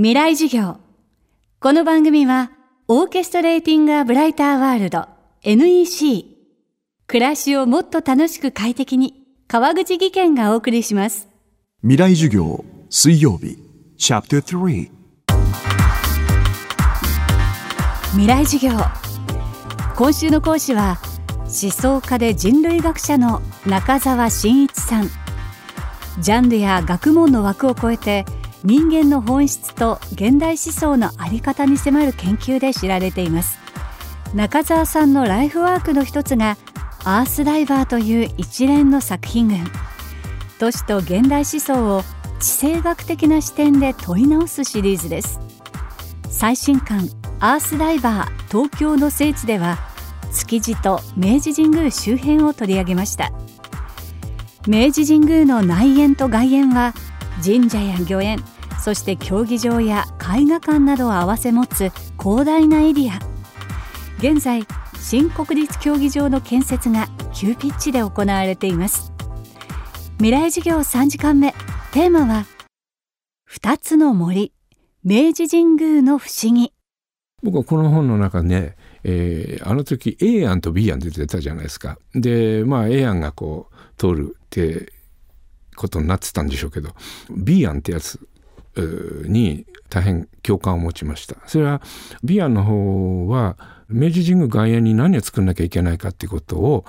[0.00, 0.76] 未来授業。
[1.58, 2.52] この番組は
[2.86, 5.08] オーケストレーティング・ア・ブライター・ワールド
[5.42, 6.36] NEC
[7.08, 11.26] 暮らしをもっと楽しく快適に川口義賢がお送りします。
[11.80, 13.58] 未来授業水曜日。
[13.96, 14.88] チャプター3
[18.12, 18.78] 未来授業。
[19.96, 21.00] 今週の講師は
[21.40, 25.08] 思想家で人類学者の中澤真一さん。
[26.20, 28.24] ジャンルや学問の枠を超えて
[28.64, 33.58] 人間の本質と現代思想の在り方に迫る研究で知られています。
[34.34, 36.56] 中澤さんのライフワークの一つが
[37.04, 39.58] アースダイバーという一連の作品群。
[40.58, 42.02] 都市と現代思想を
[42.40, 45.40] 地政学的な視点で問い直すシリーズです。
[46.28, 47.08] 最新刊
[47.40, 49.78] アースダイバー東京の聖地では
[50.32, 53.32] 築地と明治神宮周辺を取り上げました。
[54.66, 56.92] 明治神宮の内苑と外苑は
[57.44, 58.38] 神社や御苑
[58.80, 63.18] そして競技場や絵画館などを併せ持つ広大なエリア。
[64.18, 64.66] 現在
[65.00, 69.12] 新国立競技場の建設が急ピッチで行われています。
[70.16, 71.54] 未来授業3時間目。
[71.92, 72.46] テーマは
[73.44, 74.52] 二つの森。
[75.04, 76.72] 明治神宮の不思議。
[77.42, 81.98] 僕はこの本の中ね、えー、あの時 A 案と B 案出てたじゃないですか。
[82.14, 84.92] でまあ A 案がこう通るって
[85.78, 86.90] ことになってたんでしょうけど
[87.30, 88.20] B 案ってやつ
[89.26, 91.36] に大変共感を持ちました。
[91.46, 91.80] それは
[92.22, 93.56] B 案の方は
[93.88, 96.84] 明治神宮外苑に何を作んなきゃいけないかっていうことを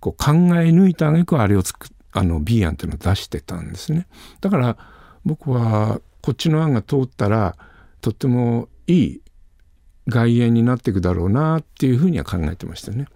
[0.00, 4.06] こう考え抜いた挙句あれを作あの B 案っていうのを出してたんですね。
[4.40, 4.76] だから
[5.24, 7.56] 僕はこっちの案が通ったら
[8.00, 9.20] とってもいい
[10.06, 13.06] 外苑になっていくだろうなっていうふうには考えてましたね。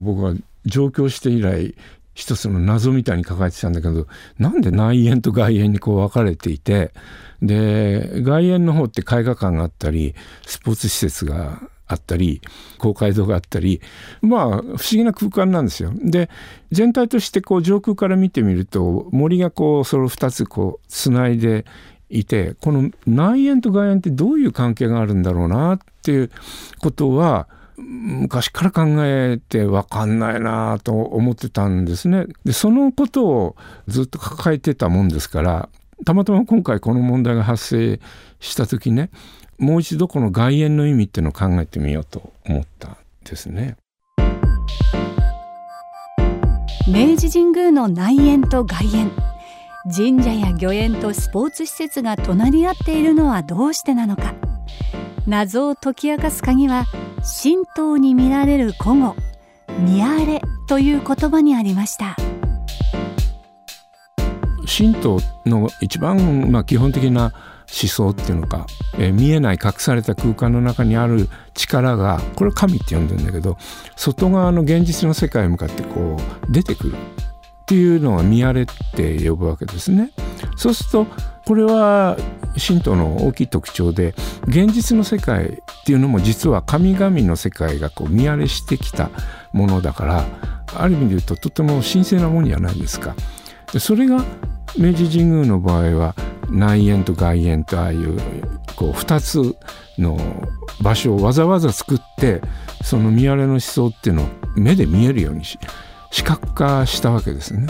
[0.00, 0.34] 僕は
[0.64, 1.74] 上京して以来
[2.14, 4.06] 一つの謎みたいに抱えてたんだけど
[4.38, 6.92] なんで内縁と外縁にこう分かれていて
[7.42, 10.14] で外縁の方って絵画館があったり
[10.46, 12.40] スポーツ施設があったり
[12.78, 13.80] 公会堂があったり
[14.22, 15.92] まあ不思議な空間なんですよ。
[15.94, 16.30] で
[16.70, 21.66] 全体としてこう上空から見てみると森がこうその2つこうつないで
[22.08, 26.30] いてこの内縁と外縁ってどういう関係があるんだろうなっていう
[26.78, 32.26] ことは昔から考えて分かんないなと思ってたんですね。
[32.44, 33.56] でそのことを
[33.88, 35.68] ずっと抱えてたもんですから
[36.04, 38.00] たまたま今回この問題が発生
[38.40, 39.10] した時ね
[39.58, 43.76] もう一度この外縁の意味っていうのを考えてみようと思ったんですね。
[46.86, 49.10] 明治神宮の内縁と外縁
[49.94, 54.34] 神社や御苑とスポーツ施設が隣り合っているのはどうしてなのか
[55.26, 56.84] 謎を解き明かす鍵は
[57.24, 59.16] 神道に見られる古語
[59.80, 62.16] 「見あれ」という言葉にありました
[64.66, 67.32] 神道の一番、まあ、基本的な
[67.82, 68.66] 思想っていうのか、
[68.98, 73.56] えー、見えない隠された空間の中にある力がこれ神って呼んでるんだけど
[73.96, 80.10] 外側の現実の世界に向かってこう出てくるっていうのは見あれって呼ぶわけですね。
[80.56, 81.06] そうすると
[81.44, 82.16] これは
[82.56, 84.14] 神道の大きい特徴で
[84.46, 89.10] 現実の世界っていうのも実は神々の世界がこう見荒れしてきた
[89.52, 90.24] ものだから
[90.76, 93.14] ある意味で言うととても神聖なものじゃないですか。
[93.72, 94.24] でそれが
[94.78, 96.14] 明治神宮の場合は
[96.50, 98.18] 内苑と外苑とああいう
[98.76, 99.56] こう2つ
[99.98, 100.18] の
[100.80, 102.40] 場所をわざわざ作って
[102.82, 105.58] その見荒れの思想っていうのを目で見えるようにし
[106.10, 107.66] 視覚化したわけですね。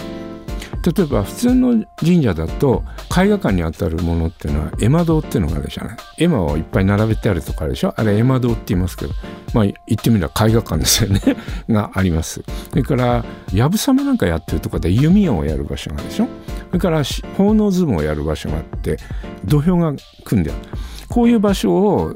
[0.85, 5.97] 例えば普通の神社だと絵画館にあたるものっていうのは絵馬堂っていうのがあるじゃない。
[6.19, 7.95] 絵馬をいっぱい並べてあるとかあるでしょ。
[7.97, 9.13] あれ絵馬堂って言いますけど
[9.55, 11.21] まあ言ってみれば絵画館ですよね。
[11.71, 12.43] があります。
[12.71, 16.29] それからやぶさめなんかやってるとかで弓矢をやる場所があるでしょ。
[16.69, 17.03] それから
[17.39, 18.99] 奉納相撲をやる場所があって
[19.45, 20.61] 土俵が組んである。
[21.09, 22.15] こういう場所を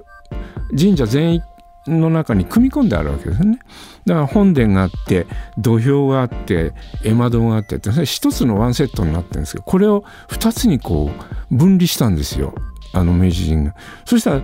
[0.77, 1.45] 神社全域
[1.89, 3.59] の中に組み込んであるわけですね。
[4.07, 5.27] だから本殿があって
[5.59, 6.73] 土俵があって
[7.05, 11.11] 絵窓があってって一つのワンセットになってるんですけどこれを二つにこ
[11.51, 12.55] う分離したんですよ
[12.93, 13.75] あの明治神が。
[14.05, 14.43] そしたら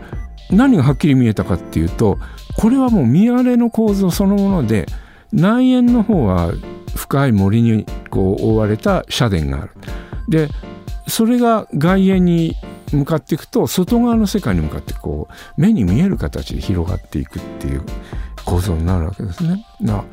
[0.51, 2.19] 何がはっきり見えたかっていうと
[2.57, 4.87] これはもう見荒れの構造そのもので
[5.33, 6.53] 内縁の方は
[6.95, 9.71] 深い森にこう覆われた社殿がある。
[10.29, 10.49] で
[11.07, 12.55] それが外苑に
[12.95, 17.83] 向かっていくと外側の世界に向かってこう目に見える形で広がっていくっていう
[18.45, 19.65] 構造になるわけですね。
[19.81, 20.05] な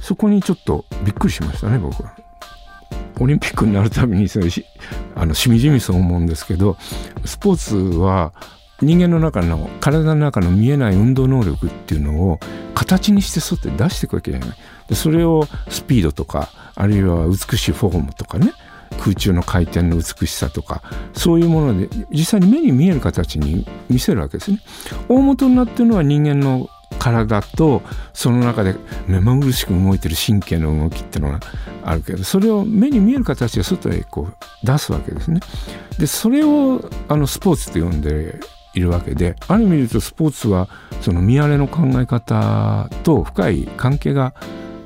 [0.00, 2.14] そこにちょっとびっくりしましたね僕は。
[3.20, 4.64] オリンピックになるたびにそれし
[5.16, 6.76] あのしみじみそう思うんですけど
[7.24, 8.32] スポーツは
[8.80, 12.38] 人間の中の体の中の見えない運動能力っていうのを
[12.74, 14.50] 形にして外で出していくわけじゃない。
[14.88, 18.52] でそれをスピードとかあるいは美しいフォームとかね
[18.98, 20.82] 空中の回転の美しさとか
[21.14, 24.60] そういうもので実際に目に見える形に見せるわけですね。
[25.08, 26.68] 大元になってるのは人間の
[26.98, 27.82] 体と
[28.12, 28.74] その中で
[29.06, 31.40] 目まぐるしく動いてる神経の動きっていうのが
[31.84, 35.40] あるけどそれを目に見える形で外へこう出すわけですね。
[35.98, 38.40] でそれをあのスポーツと呼んで
[38.74, 40.68] いるわけである意味で言うとスポーツは
[41.00, 44.34] その見荒れの考え方と深い関係が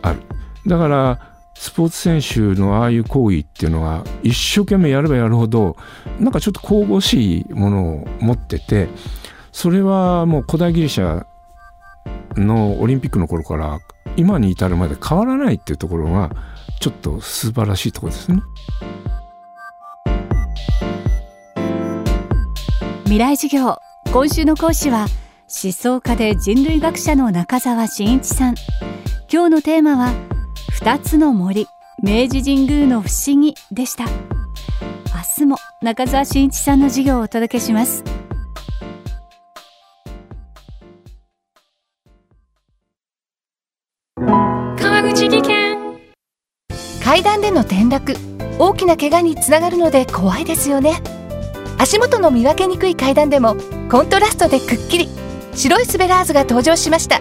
[0.03, 0.21] ある。
[0.67, 1.32] だから
[1.63, 5.77] スポーツ選手のああいう行為っていうのは一生懸命やればやるほど
[6.19, 8.89] なんかちょっと神々しいものを持ってて
[9.53, 11.25] それはもう古代ギリシャ
[12.35, 13.79] のオリンピックの頃から
[14.17, 16.33] 今に至るまで変わらないっていうところが
[16.81, 18.43] ちょっと素晴らしいところですね。
[23.05, 23.79] 未来授業
[24.13, 25.07] 今週の講師は
[25.63, 28.57] 思想家で人類学者の中澤真一さん
[29.33, 30.32] 今日のテーマは
[30.85, 31.69] 二つの森。
[32.03, 34.03] 明治神宮の不思議でした。
[34.03, 34.11] 明
[35.37, 38.03] 日も中澤真一さんの授業をお届けします。
[44.17, 45.79] 川口技研。
[47.05, 48.17] 階段での転落。
[48.59, 51.01] 大きな怪我につながるので怖いですよね。
[51.79, 53.55] 足元の見分けにくい階段でも
[53.89, 55.09] コントラストでくっきり。
[55.55, 57.21] 白いスベラーズが登場しました